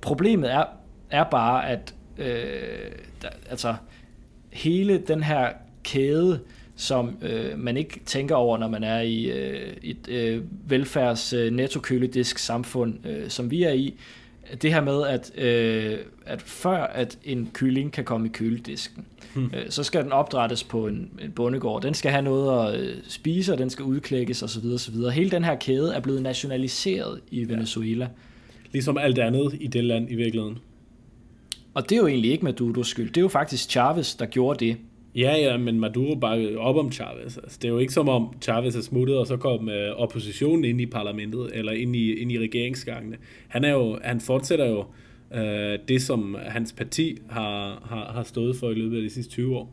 [0.00, 0.64] Problemet er,
[1.10, 2.26] er bare, at øh,
[3.22, 3.74] der, altså,
[4.52, 5.48] hele den her
[5.84, 6.40] kæde,
[6.82, 11.52] som øh, man ikke tænker over, når man er i øh, et øh, velfærds øh,
[11.52, 13.94] nettokøledisk samfund, øh, som vi er i.
[14.62, 19.44] Det her med, at, øh, at før at en kylling kan komme i køledisken, hmm.
[19.44, 21.82] øh, så skal den opdrættes på en, en bondegård.
[21.82, 24.66] Den skal have noget at øh, spise, og den skal udklækkes osv.
[24.74, 24.94] osv.
[25.12, 28.04] Hele den her kæde er blevet nationaliseret i Venezuela.
[28.04, 28.10] Ja.
[28.72, 30.58] Ligesom alt andet i det land i virkeligheden.
[31.74, 33.08] Og det er jo egentlig ikke Maduros skyld.
[33.08, 34.76] Det er jo faktisk Chavez, der gjorde det.
[35.14, 37.36] Ja, ja, men Maduro bakkede op om Chavez.
[37.36, 40.64] Altså, det er jo ikke som om Chavez er smuttet, og så kom øh, oppositionen
[40.64, 43.16] ind i parlamentet, eller ind i, ind i regeringsgangene.
[43.48, 44.84] Han, er jo, han fortsætter jo
[45.34, 49.32] øh, det, som hans parti har, har, har stået for i løbet af de sidste
[49.32, 49.70] 20 år.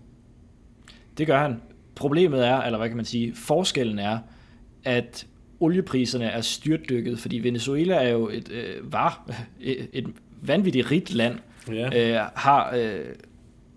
[1.17, 1.56] Det gør han.
[1.95, 4.17] Problemet er, eller hvad kan man sige, forskellen er,
[4.84, 5.28] at
[5.60, 10.08] oliepriserne er styrtdykket, fordi Venezuela er jo et, øh, var et, et
[10.41, 11.36] vanvittigt rigt land,
[11.71, 12.19] ja.
[12.19, 12.75] øh, har...
[12.75, 13.06] Øh,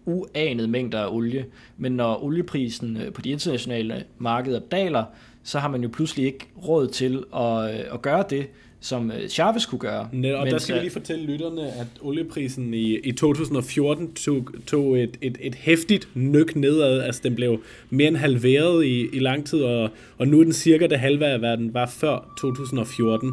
[0.07, 1.45] uanede mængder af olie.
[1.79, 5.05] Men når olieprisen øh, på de internationale markeder daler,
[5.45, 8.47] så har man jo pludselig ikke råd til at, øh, at gøre det,
[8.81, 10.09] som øh, Chavez kunne gøre.
[10.13, 14.99] Nej, og der skal vi lige fortælle lytterne, at olieprisen i, i 2014 tog, tog
[14.99, 17.01] et, et, et hæftigt nyk nedad.
[17.01, 20.53] Altså den blev mere end halveret i, i lang tid, og, og nu er den
[20.53, 23.33] cirka det halve af, hvad den var før 2014.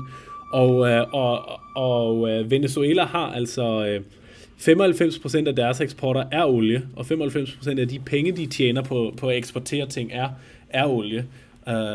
[0.52, 0.78] Og,
[1.14, 4.00] og, og Venezuela har altså
[4.60, 9.28] 95% af deres eksporter er olie, og 95% af de penge, de tjener på, på
[9.30, 10.30] at eksportere ting, er,
[10.70, 11.26] er olie.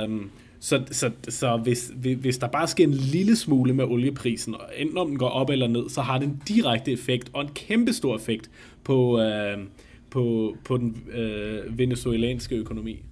[0.05, 4.61] Um, så, så, så hvis, hvis der bare sker en lille smule med olieprisen, og
[4.77, 7.51] enten om den går op eller ned, så har det en direkte effekt, og en
[7.55, 8.51] kæmpe stor effekt
[8.85, 9.63] på, uh,
[10.11, 13.03] på, på den øh, venezuelanske økonomi.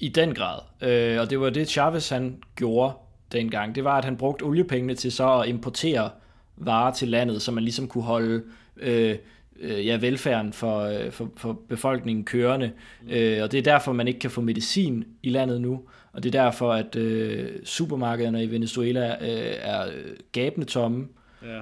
[0.00, 0.58] I den grad.
[0.82, 2.92] Øh, og det var det, Chavez han gjorde
[3.32, 3.74] dengang.
[3.74, 6.10] Det var, at han brugte oliepengene til så at importere
[6.56, 8.42] varer til landet, så man ligesom kunne holde
[8.76, 9.16] øh,
[9.60, 12.70] øh, ja, velfærden for, øh, for, for befolkningen kørende.
[13.10, 15.80] Øh, og det er derfor, man ikke kan få medicin i landet nu.
[16.12, 19.86] Og det er derfor, at øh, supermarkederne i Venezuela øh, er
[20.32, 21.08] gabende tomme.
[21.42, 21.60] Ja.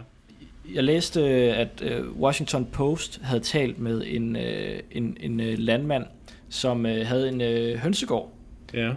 [0.74, 1.22] Jeg læste,
[1.54, 6.04] at øh, Washington Post havde talt med en, øh, en, en øh, landmand,
[6.48, 8.32] som øh, havde en øh, hønsegård.
[8.74, 8.92] Ja.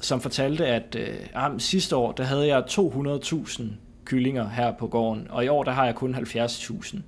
[0.00, 3.62] Som fortalte, at øh, ah, sidste år, der havde jeg 200.000
[4.08, 6.98] kyllinger her på gården, og i år, der har jeg kun 70.000.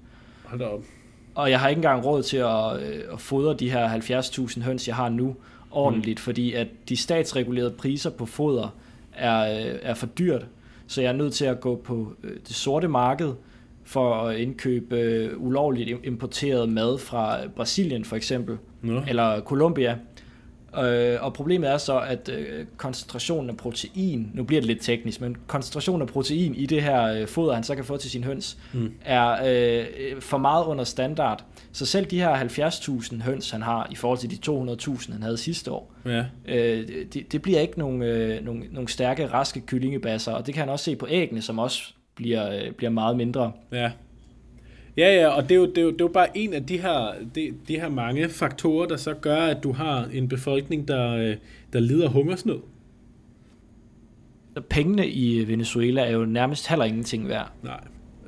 [0.44, 0.82] Hold op.
[1.34, 4.88] Og jeg har ikke engang råd til at, øh, at fodre de her 70.000 høns,
[4.88, 5.36] jeg har nu,
[5.70, 6.22] ordentligt, mm.
[6.22, 8.74] fordi at de statsregulerede priser på foder
[9.12, 10.46] er, øh, er for dyrt.
[10.86, 13.32] Så jeg er nødt til at gå på øh, det sorte marked
[13.84, 19.00] for at indkøbe øh, ulovligt importeret mad fra Brasilien for eksempel, no.
[19.08, 19.98] eller Colombia.
[20.78, 25.20] Øh, og problemet er så, at øh, koncentrationen af protein, nu bliver det lidt teknisk,
[25.20, 28.24] men koncentrationen af protein i det her øh, foder, han så kan få til sin
[28.24, 28.92] høns, mm.
[29.04, 31.44] er øh, for meget under standard.
[31.72, 35.36] Så selv de her 70.000 høns, han har, i forhold til de 200.000, han havde
[35.36, 36.24] sidste år, ja.
[36.48, 40.60] øh, det, det bliver ikke nogle, øh, nogle, nogle stærke, raske kyllingebasser, og det kan
[40.60, 41.82] han også se på æggene, som også
[42.14, 43.52] bliver, øh, bliver meget mindre.
[43.72, 43.90] Ja.
[45.00, 46.66] Ja, ja, og det er jo, det er jo, det er jo bare en af
[46.66, 50.88] de her, de, de her mange faktorer, der så gør, at du har en befolkning,
[50.88, 51.36] der, øh,
[51.72, 52.58] der lider hungersnød.
[54.68, 57.52] Pengene i Venezuela er jo nærmest heller ingenting værd.
[57.62, 57.80] Nej.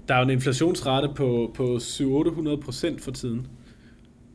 [0.08, 3.46] Der er jo en inflationsrate på, på 700-800 procent for tiden.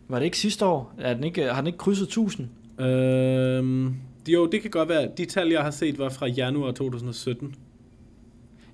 [0.07, 0.93] Var det ikke sidste år?
[0.97, 2.47] Er den ikke, har den ikke krydset 1000?
[2.79, 3.95] Øhm,
[4.27, 5.09] jo, det kan godt være.
[5.17, 7.55] De tal, jeg har set, var fra januar 2017.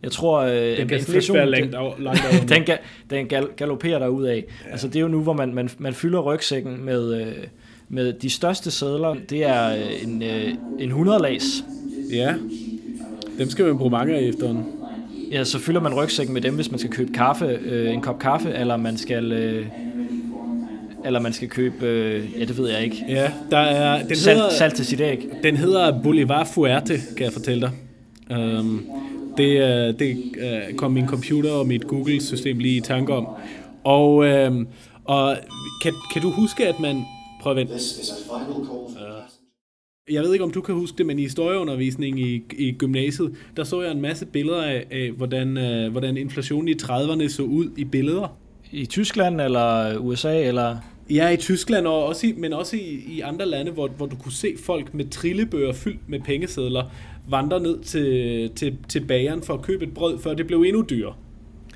[0.04, 2.78] Jeg tror, øh, den kan inflation, være langt, over, langt over den, den,
[3.10, 4.46] den gal, galopperer der ud af.
[4.66, 4.72] Ja.
[4.72, 7.34] Altså, det er jo nu, hvor man, man, man fylder rygsækken med, øh,
[7.90, 9.16] med de største sædler.
[9.30, 10.48] Det er øh, en, øh,
[10.80, 11.64] en 100 lags.
[12.12, 12.34] Ja,
[13.38, 14.66] dem skal man bruge mange af efterhånden.
[15.32, 18.20] Ja, så fylder man rygsækken med dem, hvis man skal købe kaffe, øh, en kop
[18.20, 19.32] kaffe, eller man skal...
[19.32, 19.66] Øh,
[21.06, 23.06] eller man skal købe, øh, ja det ved jeg ikke.
[23.08, 24.08] Ja, der er...
[24.08, 25.30] Den salt, hedder, salt til sit æg.
[25.44, 27.72] Den hedder Bolivar Fuerte, kan jeg fortælle dig.
[28.38, 28.86] Um,
[29.38, 33.28] det, øh, det øh, kom min computer og mit Google-system lige i tanke om.
[33.84, 34.66] Og, øh,
[35.06, 35.38] og
[35.84, 37.04] kan, kan du huske, at man...
[37.42, 37.74] Prøv at vente.
[40.12, 43.64] Jeg ved ikke, om du kan huske det, men i historieundervisning i, i gymnasiet, der
[43.64, 47.70] så jeg en masse billeder af, af hvordan, øh, hvordan inflationen i 30'erne så ud
[47.78, 48.38] i billeder.
[48.72, 50.78] I Tyskland eller USA eller...
[51.14, 54.16] Ja, i Tyskland, og også i, men også i, i andre lande, hvor, hvor du
[54.16, 56.84] kunne se folk med trillebøger fyldt med pengesedler
[57.30, 60.86] vandre ned til, til, til bageren for at købe et brød, før det blev endnu
[60.90, 61.14] dyrere.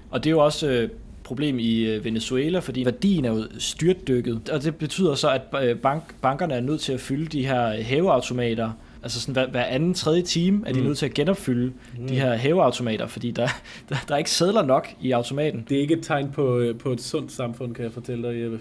[0.09, 0.89] Og det er jo også øh,
[1.23, 5.77] problem i øh, Venezuela, fordi værdien er jo styrtdykket, og det betyder så, at øh,
[5.77, 8.71] bank, bankerne er nødt til at fylde de her hæveautomater,
[9.03, 10.85] altså sådan hver, hver anden, tredje time er de mm.
[10.85, 12.07] nødt til at genopfylde mm.
[12.07, 13.47] de her hæveautomater, fordi der,
[13.89, 15.65] der, der er ikke sædler nok i automaten.
[15.69, 18.41] Det er ikke et tegn på, øh, på et sundt samfund, kan jeg fortælle dig,
[18.43, 18.59] Jeppe.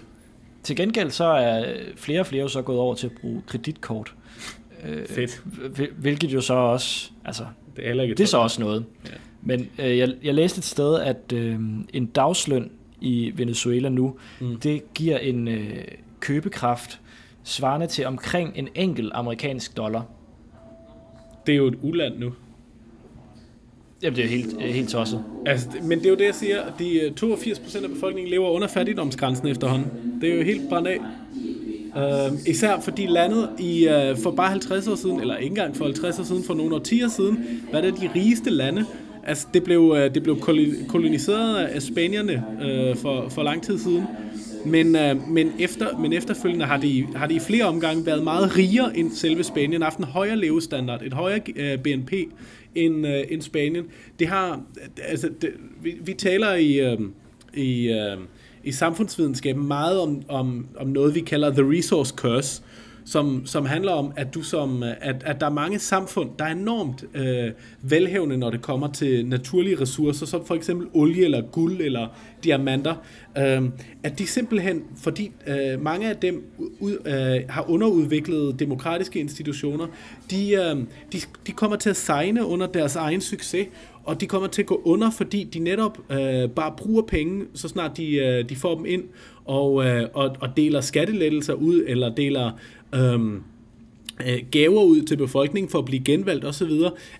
[0.67, 4.13] Til gengæld så er flere og flere så gået over til at bruge kreditkort.
[4.83, 5.43] Øh, Fedt.
[5.97, 8.85] Hvilket jo så også, altså, det er, ikke det er så også noget.
[9.05, 9.13] Ja.
[9.41, 11.59] Men øh, jeg, jeg læste et sted, at øh,
[11.93, 14.55] en dagsløn i Venezuela nu, mm.
[14.59, 15.85] det giver en øh,
[16.19, 16.99] købekraft
[17.43, 20.05] svarende til omkring en enkelt amerikansk dollar.
[21.45, 22.33] Det er jo et uland nu.
[24.03, 25.23] Jamen, det er jo helt, øh, helt tosset.
[25.45, 26.57] Altså, men det er jo det, jeg siger.
[26.79, 29.91] De øh, 82% af befolkningen lever under fattigdomsgrænsen efterhånden.
[30.21, 30.99] Det er jo helt brændt af.
[31.95, 35.85] Uh, især fordi landet i, uh, for bare 50 år siden, eller ikke engang for
[35.85, 38.85] 50 år siden, for nogle årtier siden, var det de rigeste lande.
[39.23, 40.39] Altså, det blev, uh, det blev
[40.87, 44.03] koloniseret af spanierne uh, for, for lang tid siden.
[44.69, 48.57] Men, øh, men, efter, men efterfølgende har de, har de i flere omgange været meget
[48.57, 52.13] rigere end selve Spanien, haft en højere levestandard, et højere øh, BNP
[52.75, 53.85] end, øh, end Spanien.
[54.19, 54.61] Det har,
[55.03, 55.49] altså, det,
[55.81, 56.99] vi, vi taler i, øh,
[57.53, 58.17] i øh,
[58.67, 62.61] i samfundsvidenskaben meget om, om, om noget, vi kalder the resource curse,
[63.07, 66.51] som, som handler om, at, du som, at, at der er mange samfund, der er
[66.51, 71.81] enormt øh, velhævende, når det kommer til naturlige ressourcer, som for eksempel olie eller guld
[71.81, 72.07] eller
[72.43, 72.95] diamanter,
[73.37, 73.63] øh,
[74.03, 76.45] at de simpelthen, fordi øh, mange af dem
[76.79, 79.87] ud, øh, har underudviklede demokratiske institutioner,
[80.31, 80.75] de, øh,
[81.13, 83.67] de, de kommer til at signe under deres egen succes,
[84.03, 87.67] og de kommer til at gå under, fordi de netop øh, bare bruger penge, så
[87.67, 89.03] snart de, øh, de får dem ind,
[89.47, 92.51] og, øh, og, og deler skattelettelser ud, eller deler,
[92.95, 93.41] øh,
[94.27, 96.71] øh, gaver ud til befolkningen for at blive genvalgt osv.,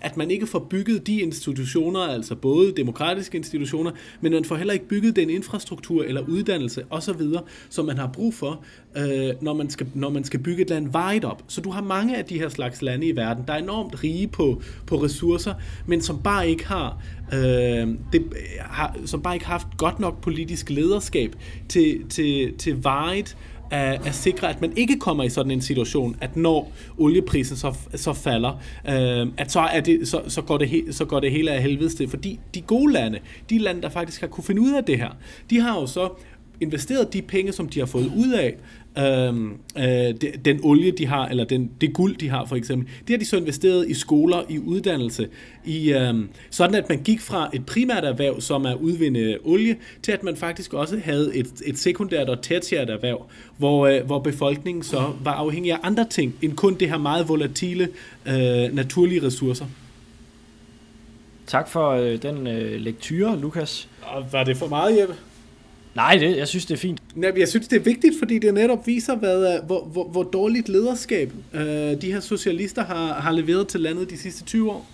[0.01, 4.73] at man ikke får bygget de institutioner, altså både demokratiske institutioner, men man får heller
[4.73, 7.21] ikke bygget den infrastruktur eller uddannelse osv.,
[7.69, 8.63] som man har brug for,
[8.97, 11.43] øh, når, man skal, når man skal bygge et land vejet op.
[11.47, 14.27] Så du har mange af de her slags lande i verden, der er enormt rige
[14.27, 15.53] på, på ressourcer,
[15.87, 20.21] men som bare ikke har øh, det har, som bare ikke har haft godt nok
[20.21, 21.35] politisk lederskab
[21.69, 23.37] til, til, til varet
[23.71, 27.73] at, at sikre, at man ikke kommer i sådan en situation, at når olieprisen så,
[27.95, 31.31] så falder, øh, at så, er det, så, så, går det he, så går det
[31.31, 32.09] hele af helvede til.
[32.09, 35.09] Fordi de gode lande, de lande, der faktisk har kunne finde ud af det her,
[35.49, 36.09] de har jo så
[36.61, 38.55] investeret de penge, som de har fået ud af,
[38.99, 43.09] øhm, øh, den olie, de har, eller den, det guld, de har for eksempel, det
[43.09, 45.27] har de så investeret i skoler, i uddannelse,
[45.65, 49.75] i, øhm, sådan at man gik fra et primært erhverv, som er at udvinde olie,
[50.01, 53.25] til at man faktisk også havde et, et sekundært og tertiært erhverv,
[53.57, 57.29] hvor, øh, hvor befolkningen så var afhængig af andre ting, end kun det her meget
[57.29, 57.89] volatile
[58.25, 59.65] øh, naturlige ressourcer.
[61.47, 63.89] Tak for øh, den øh, lektyre, Lukas.
[64.01, 65.15] Og var det for meget, Jeppe?
[65.97, 67.01] Nej, det, jeg synes, det er fint.
[67.37, 70.69] Jeg synes, det er vigtigt, fordi det netop viser, hvad, øh, hvor, hvor, hvor dårligt
[70.69, 71.61] lederskab øh,
[72.01, 74.85] de her socialister har, har leveret til landet de sidste 20 år.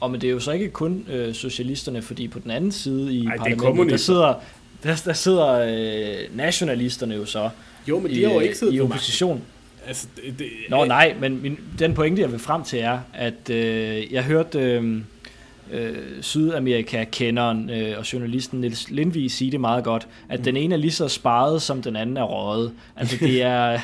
[0.00, 3.14] Og men det er jo så ikke kun øh, socialisterne, fordi på den anden side
[3.14, 4.34] i Ej, parlamentet, der sidder,
[4.82, 7.50] der, der sidder øh, nationalisterne jo så
[7.88, 9.42] jo, men de i, har jo ikke siddet i opposition.
[9.86, 13.50] Altså, det, det, Nå nej, men min, den pointe, jeg vil frem til er, at
[13.50, 14.58] øh, jeg hørte...
[14.58, 15.00] Øh,
[15.72, 20.44] øh, Sydamerika-kenderen øh, og journalisten Niels Lindvig sige det meget godt, at mm.
[20.44, 22.72] den ene er lige så sparet, som den anden er røget.
[22.96, 23.80] Altså det er...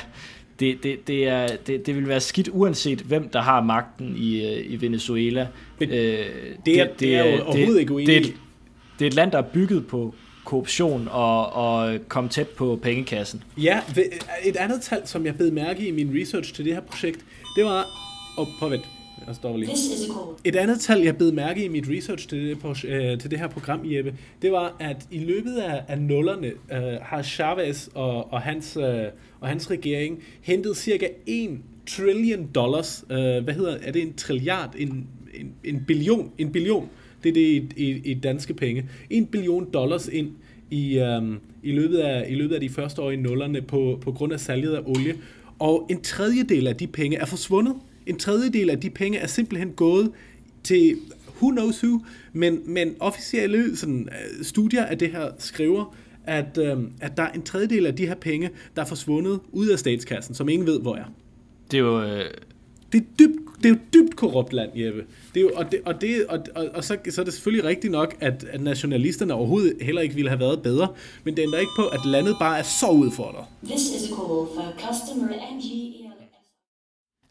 [0.59, 4.45] Det, det, det, er, det, det vil være skidt uanset hvem der har magten i,
[4.45, 5.47] øh, i Venezuela.
[5.79, 8.33] Men øh, det, er, det, det er jo overhovedet ikke uenig det,
[8.99, 13.43] det er et land, der er bygget på korruption og, og komme tæt på pengekassen.
[13.57, 13.81] Ja,
[14.43, 17.65] et andet tal, som jeg bed mærke i min research til det her projekt, det
[17.65, 17.87] var...
[18.37, 18.79] Oh, prøv at
[19.27, 19.71] jeg står lige.
[20.43, 23.39] Et andet tal, jeg blev mærke i mit research til det, på, øh, til det
[23.39, 28.33] her program, Jeppe, det var, at i løbet af, af nullerne øh, har Chavez og,
[28.33, 29.03] og, hans, øh,
[29.39, 33.05] og hans regering hentet cirka 1 trillion dollars.
[33.09, 34.75] Øh, hvad hedder Er det en trilliard?
[34.77, 36.31] En, en, en billion?
[36.37, 36.89] En billion.
[37.23, 38.89] Det er det i, i, i danske penge.
[39.09, 40.29] 1 billion dollars ind
[40.71, 44.11] i, øhm, i, løbet af, i løbet af de første år i nullerne på, på
[44.11, 45.15] grund af salget af olie.
[45.59, 47.75] Og en tredjedel af de penge er forsvundet.
[48.07, 50.11] En tredjedel af de penge er simpelthen gået
[50.63, 50.97] til
[51.41, 51.99] who knows who,
[52.33, 57.31] men, men officielle sådan, øh, studier af det her skriver, at, øh, at der er
[57.31, 60.81] en tredjedel af de her penge, der er forsvundet ud af statskassen, som ingen ved,
[60.81, 61.05] hvor er.
[61.71, 62.03] Det er jo...
[62.03, 62.31] Øh...
[62.91, 65.03] Det er dybt det er jo dybt korrupt land, Jeppe.
[65.33, 67.65] Det er jo, og det, og, det, og, og, og så, så er det selvfølgelig
[67.65, 70.87] rigtigt nok, at, at nationalisterne overhovedet heller ikke ville have været bedre,
[71.23, 73.45] men det ændrer ikke på, at landet bare er så udfordret.
[73.63, 75.27] This is a call for customer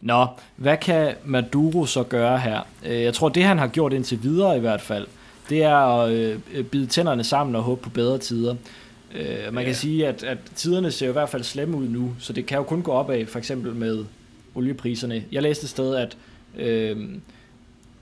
[0.04, 2.60] Nå, hvad kan Maduro så gøre her?
[2.86, 5.06] Øh, jeg tror, det han har gjort indtil videre i hvert fald,
[5.48, 8.54] det er at øh, bide tænderne sammen og håbe på bedre tider.
[9.14, 9.64] Øh, man ja.
[9.64, 12.58] kan sige, at, at tiderne ser i hvert fald slemme ud nu, så det kan
[12.58, 14.04] jo kun gå opad, for eksempel med
[14.54, 15.24] oliepriserne.
[15.32, 16.16] Jeg læste et sted, at
[16.56, 17.08] øh,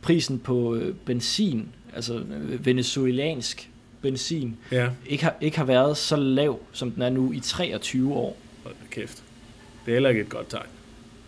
[0.00, 2.22] prisen på benzin, altså
[2.60, 4.88] venezuelansk benzin, ja.
[5.06, 8.36] ikke, har, ikke har været så lav, som den er nu i 23 år.
[8.62, 9.22] Hold kæft.
[9.86, 10.66] Det er heller ikke et godt tegn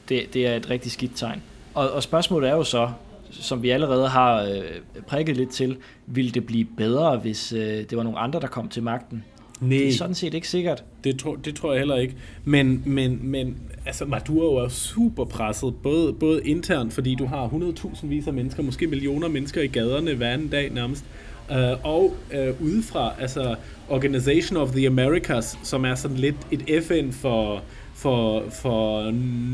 [0.09, 1.43] det, det er et rigtig skidt tegn.
[1.75, 2.91] Og, og spørgsmålet er jo så,
[3.31, 4.63] som vi allerede har øh,
[5.07, 8.69] prikket lidt til, vil det blive bedre, hvis øh, det var nogle andre, der kom
[8.69, 9.25] til magten?
[9.61, 9.79] Nej.
[9.79, 10.85] Det er sådan set ikke sikkert.
[11.05, 12.15] Det, tror, det tror jeg heller ikke.
[12.45, 18.07] Men, men, men altså Maduro er super presset, både, både internt, fordi du har 100.000
[18.07, 21.05] vis af mennesker, måske millioner mennesker i gaderne hver anden dag nærmest,
[21.51, 23.55] øh, og øh, udefra, altså
[23.89, 27.63] Organization of the Americas, som er sådan lidt et FN for
[27.95, 29.11] for, for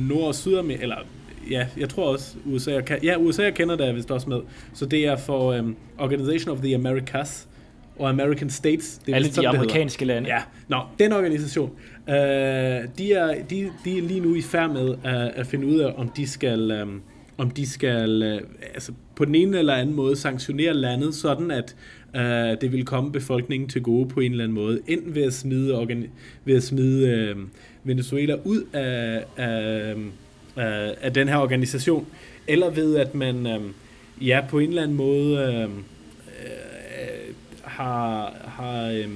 [0.09, 0.96] Nord- og Sydamerika, eller
[1.50, 4.40] ja, jeg tror også USA, kan, ja, USA og Canada er vist også med,
[4.74, 7.48] så det er for um, Organization of the Americas,
[8.00, 8.98] og American States.
[9.07, 10.29] Det er Alle de amerikanske lande.
[10.29, 11.70] Ja, nå, den organisation,
[12.09, 12.14] uh,
[12.98, 15.94] de, er, de, de er lige nu i færd med at, at finde ud af,
[15.96, 17.03] om de skal, um,
[17.38, 21.76] om de skal uh, altså på den ene eller anden måde sanktionere landet, sådan at
[22.14, 22.20] uh,
[22.60, 25.82] det vil komme befolkningen til gode på en eller anden måde, enten ved at smide,
[25.82, 26.08] organi-
[26.44, 27.42] ved at smide uh,
[27.84, 29.94] Venezuela ud af, af,
[30.56, 32.06] af, af den her organisation,
[32.48, 33.60] eller ved at man øh,
[34.20, 35.68] ja, på en eller anden måde øh, øh,
[37.62, 39.08] har, har øh,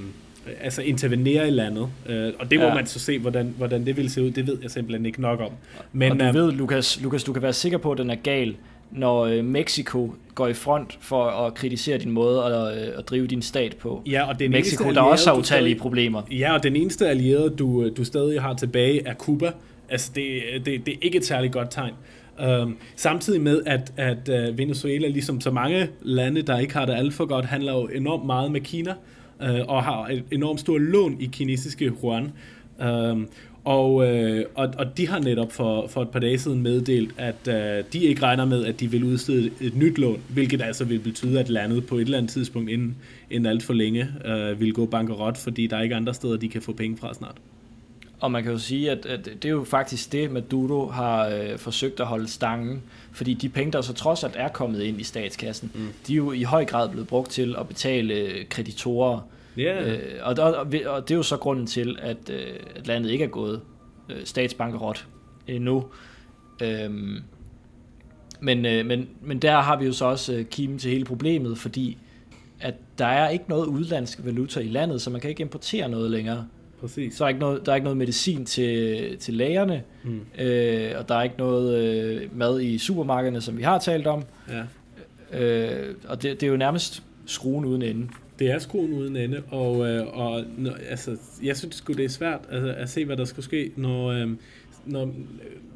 [0.61, 1.88] altså intervenere i landet.
[2.07, 2.74] Øh, og det må ja.
[2.74, 4.30] man så se, hvordan, hvordan det vil se ud.
[4.30, 5.52] Det ved jeg simpelthen ikke nok om.
[5.92, 8.14] Men, og du øh, ved, Lukas, Lukas, du kan være sikker på, at den er
[8.14, 8.57] gal,
[8.94, 13.26] når øh, Mexico går i front for at kritisere din måde at, øh, at drive
[13.26, 14.02] din stat på.
[14.07, 16.22] Ja, og den Mexico, der også har utallige problemer.
[16.30, 19.52] Ja, og den eneste allierede, du, du stadig har tilbage, er Cuba.
[19.88, 21.92] altså det, det, det er ikke et særligt godt tegn.
[22.62, 26.94] Um, samtidig med, at, at uh, Venezuela, ligesom så mange lande, der ikke har det
[26.94, 28.94] alt for godt, handler jo enormt meget med Kina,
[29.40, 32.33] uh, og har et enormt stort lån i kinesiske yuan.
[32.85, 33.28] Um,
[33.64, 37.48] og, øh, og, og de har netop for, for et par dage siden meddelt, at
[37.48, 40.98] øh, de ikke regner med, at de vil udstede et nyt lån, hvilket altså vil
[40.98, 42.96] betyde, at landet på et eller andet tidspunkt inden,
[43.31, 46.48] inden alt for længe øh, vil gå bankerot, fordi der er ikke andre steder, de
[46.48, 47.37] kan få penge fra snart.
[48.20, 51.59] Og man kan jo sige, at, at det er jo faktisk det, Maduro har øh,
[51.59, 52.83] forsøgt at holde stangen.
[53.12, 55.88] Fordi de penge, der så trods alt er kommet ind i statskassen, mm.
[56.07, 59.20] de er jo i høj grad blevet brugt til at betale kreditorer.
[59.59, 59.93] Yeah.
[59.93, 60.55] Øh, og, og,
[60.87, 63.61] og det er jo så grunden til, at, øh, at landet ikke er gået
[64.11, 65.07] øh, statsbankerot
[65.47, 65.85] endnu.
[66.62, 67.19] Øhm,
[68.40, 71.59] men, øh, men, men der har vi jo så også øh, kimen til hele problemet,
[71.59, 71.99] fordi
[72.61, 76.11] at der er ikke noget udlandsk valuta i landet, så man kan ikke importere noget
[76.11, 76.47] længere.
[76.81, 77.14] Præcis.
[77.14, 80.21] Så er ikke noget, der er ikke noget medicin til, til lægerne, mm.
[80.38, 84.23] øh, og der er ikke noget øh, mad i supermarkederne, som vi har talt om.
[84.49, 84.62] Ja.
[85.40, 88.09] Øh, og det, det er jo nærmest skruen uden ende.
[88.38, 92.09] Det er skruen uden ende, og, øh, og når, altså, jeg synes sgu, det er
[92.09, 94.29] svært altså, at se, hvad der skulle ske, når, øh,
[94.87, 95.14] når,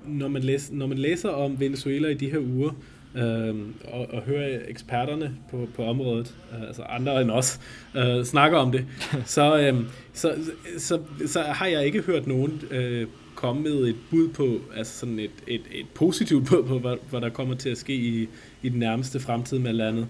[0.06, 2.70] når, man læser, når man læser om Venezuela i de her uger,
[3.14, 7.60] øh, og, og hører eksperterne på, på området, øh, altså andre end os,
[7.96, 8.86] øh, snakker om det,
[9.36, 9.80] så, øh,
[10.12, 10.34] så,
[10.78, 15.18] så, så har jeg ikke hørt nogen øh, komme med et bud på, altså sådan
[15.18, 18.28] et, et, et positivt bud på, hvad, hvad der kommer til at ske i,
[18.62, 20.06] i den nærmeste fremtid med landet.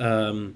[0.00, 0.48] Øh,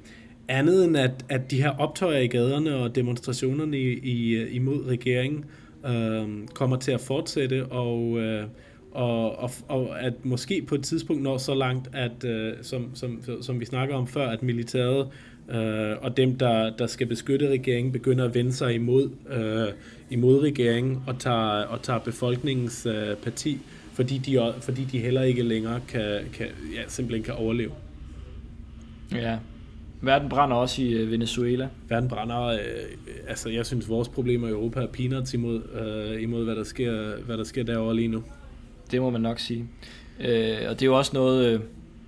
[0.48, 5.44] andet end at, at de her optøjer i gaderne og demonstrationerne i, i, imod regeringen
[5.86, 8.46] øh, kommer til at fortsætte, og, øh,
[8.92, 13.22] og, og, og at måske på et tidspunkt når så langt, at øh, som, som,
[13.40, 15.08] som vi snakker om før, at militæret
[15.50, 19.72] øh, og dem, der, der skal beskytte regeringen, begynder at vende sig imod, øh,
[20.10, 23.58] imod regeringen og tager, og tager befolkningens øh, parti,
[23.92, 27.70] fordi de, fordi de heller ikke længere kan, kan, ja, simpelthen kan overleve.
[29.14, 29.38] Ja,
[30.00, 31.68] Verden brænder også i øh, Venezuela.
[31.88, 32.46] Verden brænder.
[32.46, 32.58] Øh,
[33.28, 37.16] altså, jeg synes, vores problemer i Europa er peanuts imod, øh, imod hvad, der sker,
[37.26, 38.22] hvad der sker derovre lige nu.
[38.90, 39.64] Det må man nok sige.
[40.20, 41.60] Øh, og det er jo også noget, øh,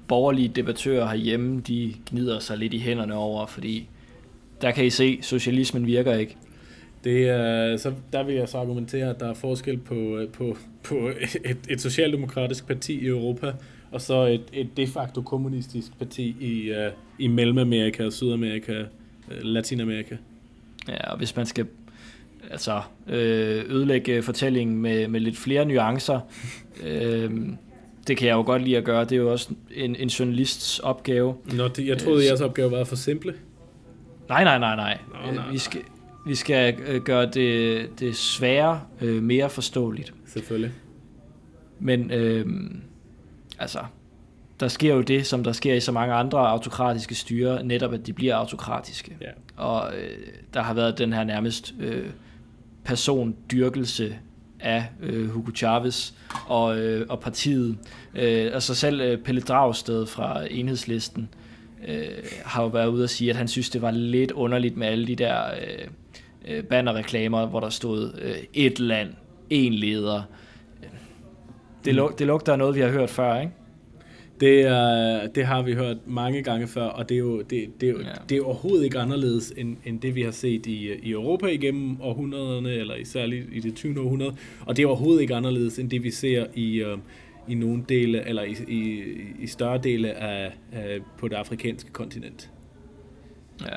[0.09, 3.89] borgerlige debattører herhjemme, de gnider sig lidt i hænderne over, fordi
[4.63, 6.37] der kan I se, socialismen virker ikke.
[7.05, 10.57] Det er, så der vil jeg så argumentere, at der er forskel på, øh, på,
[10.83, 11.11] på
[11.45, 13.53] et, et socialdemokratisk parti i Europa,
[13.91, 20.17] og så et, et de facto kommunistisk parti i, uh, i Mellemamerika, Sydamerika, uh, Latinamerika.
[20.89, 21.67] Ja, og hvis man skal
[22.51, 26.21] altså, øh, ødelægge fortællingen med, med lidt flere nuancer,
[26.83, 27.31] øh,
[28.07, 29.05] det kan jeg jo godt lide at gøre.
[29.05, 31.35] Det er jo også en, en journalists opgave.
[31.57, 33.35] Nå, det, jeg troede, øh, jeres opgave var for simple.
[34.29, 34.99] Nej, nej, nej, nej.
[35.27, 35.81] Nå, nej, vi skal,
[36.27, 40.15] vi skal gøre det, det svære øh, mere forståeligt.
[40.27, 40.73] Selvfølgelig.
[41.81, 42.47] Men øh,
[43.59, 43.79] altså,
[44.61, 48.07] der sker jo det, som der sker i så mange andre autokratiske styre, netop at
[48.07, 49.17] de bliver autokratiske.
[49.23, 49.35] Yeah.
[49.57, 50.19] Og øh,
[50.55, 52.07] der har været den her nærmest øh,
[52.85, 54.17] persondyrkelse
[54.61, 56.13] af øh, Hugo Chavez
[56.47, 57.79] og, øh, og partiet.
[58.15, 61.29] Øh, altså selv øh, Pelle Dragsted fra enhedslisten
[61.89, 62.09] øh,
[62.45, 65.07] har jo været ude at sige, at han synes, det var lidt underligt med alle
[65.07, 65.89] de der øh,
[66.49, 69.15] øh bannerreklamer, hvor der stod øh, et land,
[69.51, 70.23] en leder,
[71.87, 73.53] det, lug, det lugter af noget, vi har hørt før, ikke?
[74.41, 77.87] Det, er, det har vi hørt mange gange før, og det er jo, det, det
[77.87, 77.93] ja.
[78.29, 82.01] det er overhovedet ikke anderledes end, end det, vi har set i, i Europa igennem
[82.01, 84.01] århundrederne, eller især i det 20.
[84.01, 84.35] århundrede.
[84.67, 86.99] Og det er overhovedet ikke anderledes end det, vi ser i, uh,
[87.49, 89.03] i nogle dele, eller i, i,
[89.41, 92.51] i større dele af, af, på det afrikanske kontinent.
[93.61, 93.77] Ja,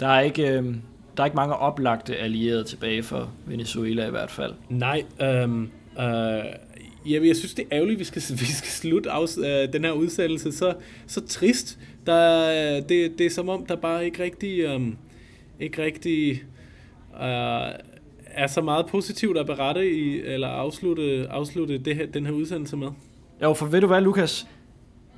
[0.00, 0.48] der er ikke...
[0.48, 0.74] Øh
[1.16, 4.54] der er ikke mange oplagte allierede tilbage for Venezuela i hvert fald.
[4.68, 6.44] Nej, øhm, øh,
[7.06, 9.84] Jamen, jeg synes, det er ærgerligt, at vi skal, vi skal slutte af, øh, den
[9.84, 10.74] her udsendelse så,
[11.06, 11.78] så trist.
[12.06, 14.80] Der, øh, det, det er som om, der bare ikke rigtig, øh,
[15.60, 16.30] ikke rigtig
[17.14, 17.72] øh,
[18.26, 22.76] er så meget positivt at berette i, eller afslutte, afslutte det her, den her udsendelse
[22.76, 22.88] med.
[23.42, 24.46] Jo, for ved du hvad, Lukas?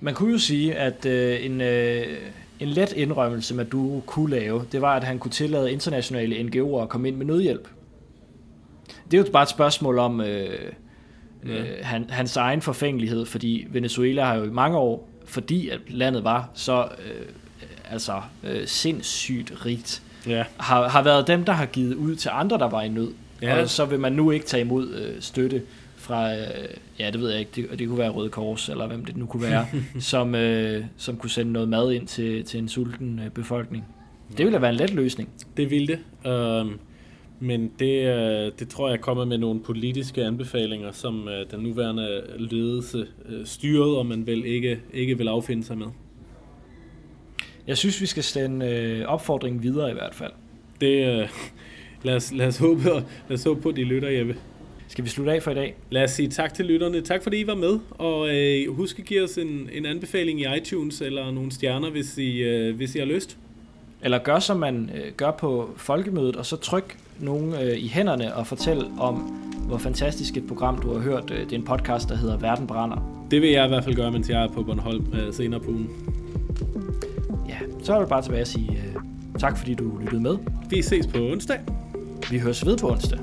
[0.01, 2.07] Man kunne jo sige, at øh, en, øh,
[2.61, 6.83] en let indrømmelse, man du kunne lave, det var, at han kunne tillade internationale NGO'er
[6.83, 7.69] at komme ind med nødhjælp.
[9.11, 10.21] Det er jo bare et spørgsmål om...
[10.21, 10.73] Øh,
[11.47, 11.51] ja.
[11.51, 16.25] øh, han, hans egen forfængelighed, fordi Venezuela har jo i mange år, fordi at landet
[16.25, 17.27] var så øh,
[17.91, 20.45] altså øh, sindssygt rigt, ja.
[20.57, 23.11] har, har været dem, der har givet ud til andre, der var i nød.
[23.43, 23.63] Ja.
[23.63, 25.63] Og så vil man nu ikke tage imod øh, støtte
[25.97, 26.41] fra, øh,
[26.99, 29.27] ja det ved jeg ikke, det, det kunne være Røde Kors, eller hvem det nu
[29.27, 29.67] kunne være,
[30.01, 33.85] som, øh, som kunne sende noget mad ind til, til en sulten øh, befolkning.
[34.29, 35.29] Det ville da være en let løsning.
[35.57, 36.31] Det ville det.
[36.31, 36.81] Um
[37.41, 42.23] Men det, øh, det tror jeg kommer med nogle politiske anbefalinger, som øh, den nuværende
[42.39, 45.87] ledelse øh, styret, og man vel ikke, ikke vil affinde sig med.
[47.67, 50.33] Jeg synes, vi skal sende opfordringen videre i hvert fald.
[50.81, 51.29] Det,
[52.03, 52.83] lad, os, lad, os håbe,
[53.29, 54.37] lad os håbe på, at de lytter, Jeppe.
[54.89, 55.77] Skal vi slutte af for i dag?
[55.91, 57.01] Lad os sige tak til lytterne.
[57.01, 60.47] Tak fordi I var med, og øh, husk at give os en, en anbefaling i
[60.57, 63.39] iTunes eller nogle stjerner, hvis I, øh, hvis I har lyst.
[64.03, 68.35] Eller gør, som man øh, gør på folkemødet, og så tryk nogen øh, i hænderne
[68.35, 69.15] og fortæl om,
[69.67, 71.31] hvor fantastisk et program du har hørt.
[71.31, 73.27] Øh, det er en podcast, der hedder Verden Brænder.
[73.31, 75.71] Det vil jeg i hvert fald gøre, mens jeg er på Bornholm øh, senere på
[75.71, 75.91] ugen.
[77.49, 79.03] Ja, så er det bare tilbage at sige øh,
[79.39, 80.37] tak, fordi du lyttede med.
[80.71, 81.59] Vi ses på onsdag.
[82.31, 83.19] Vi høres ved på onsdag.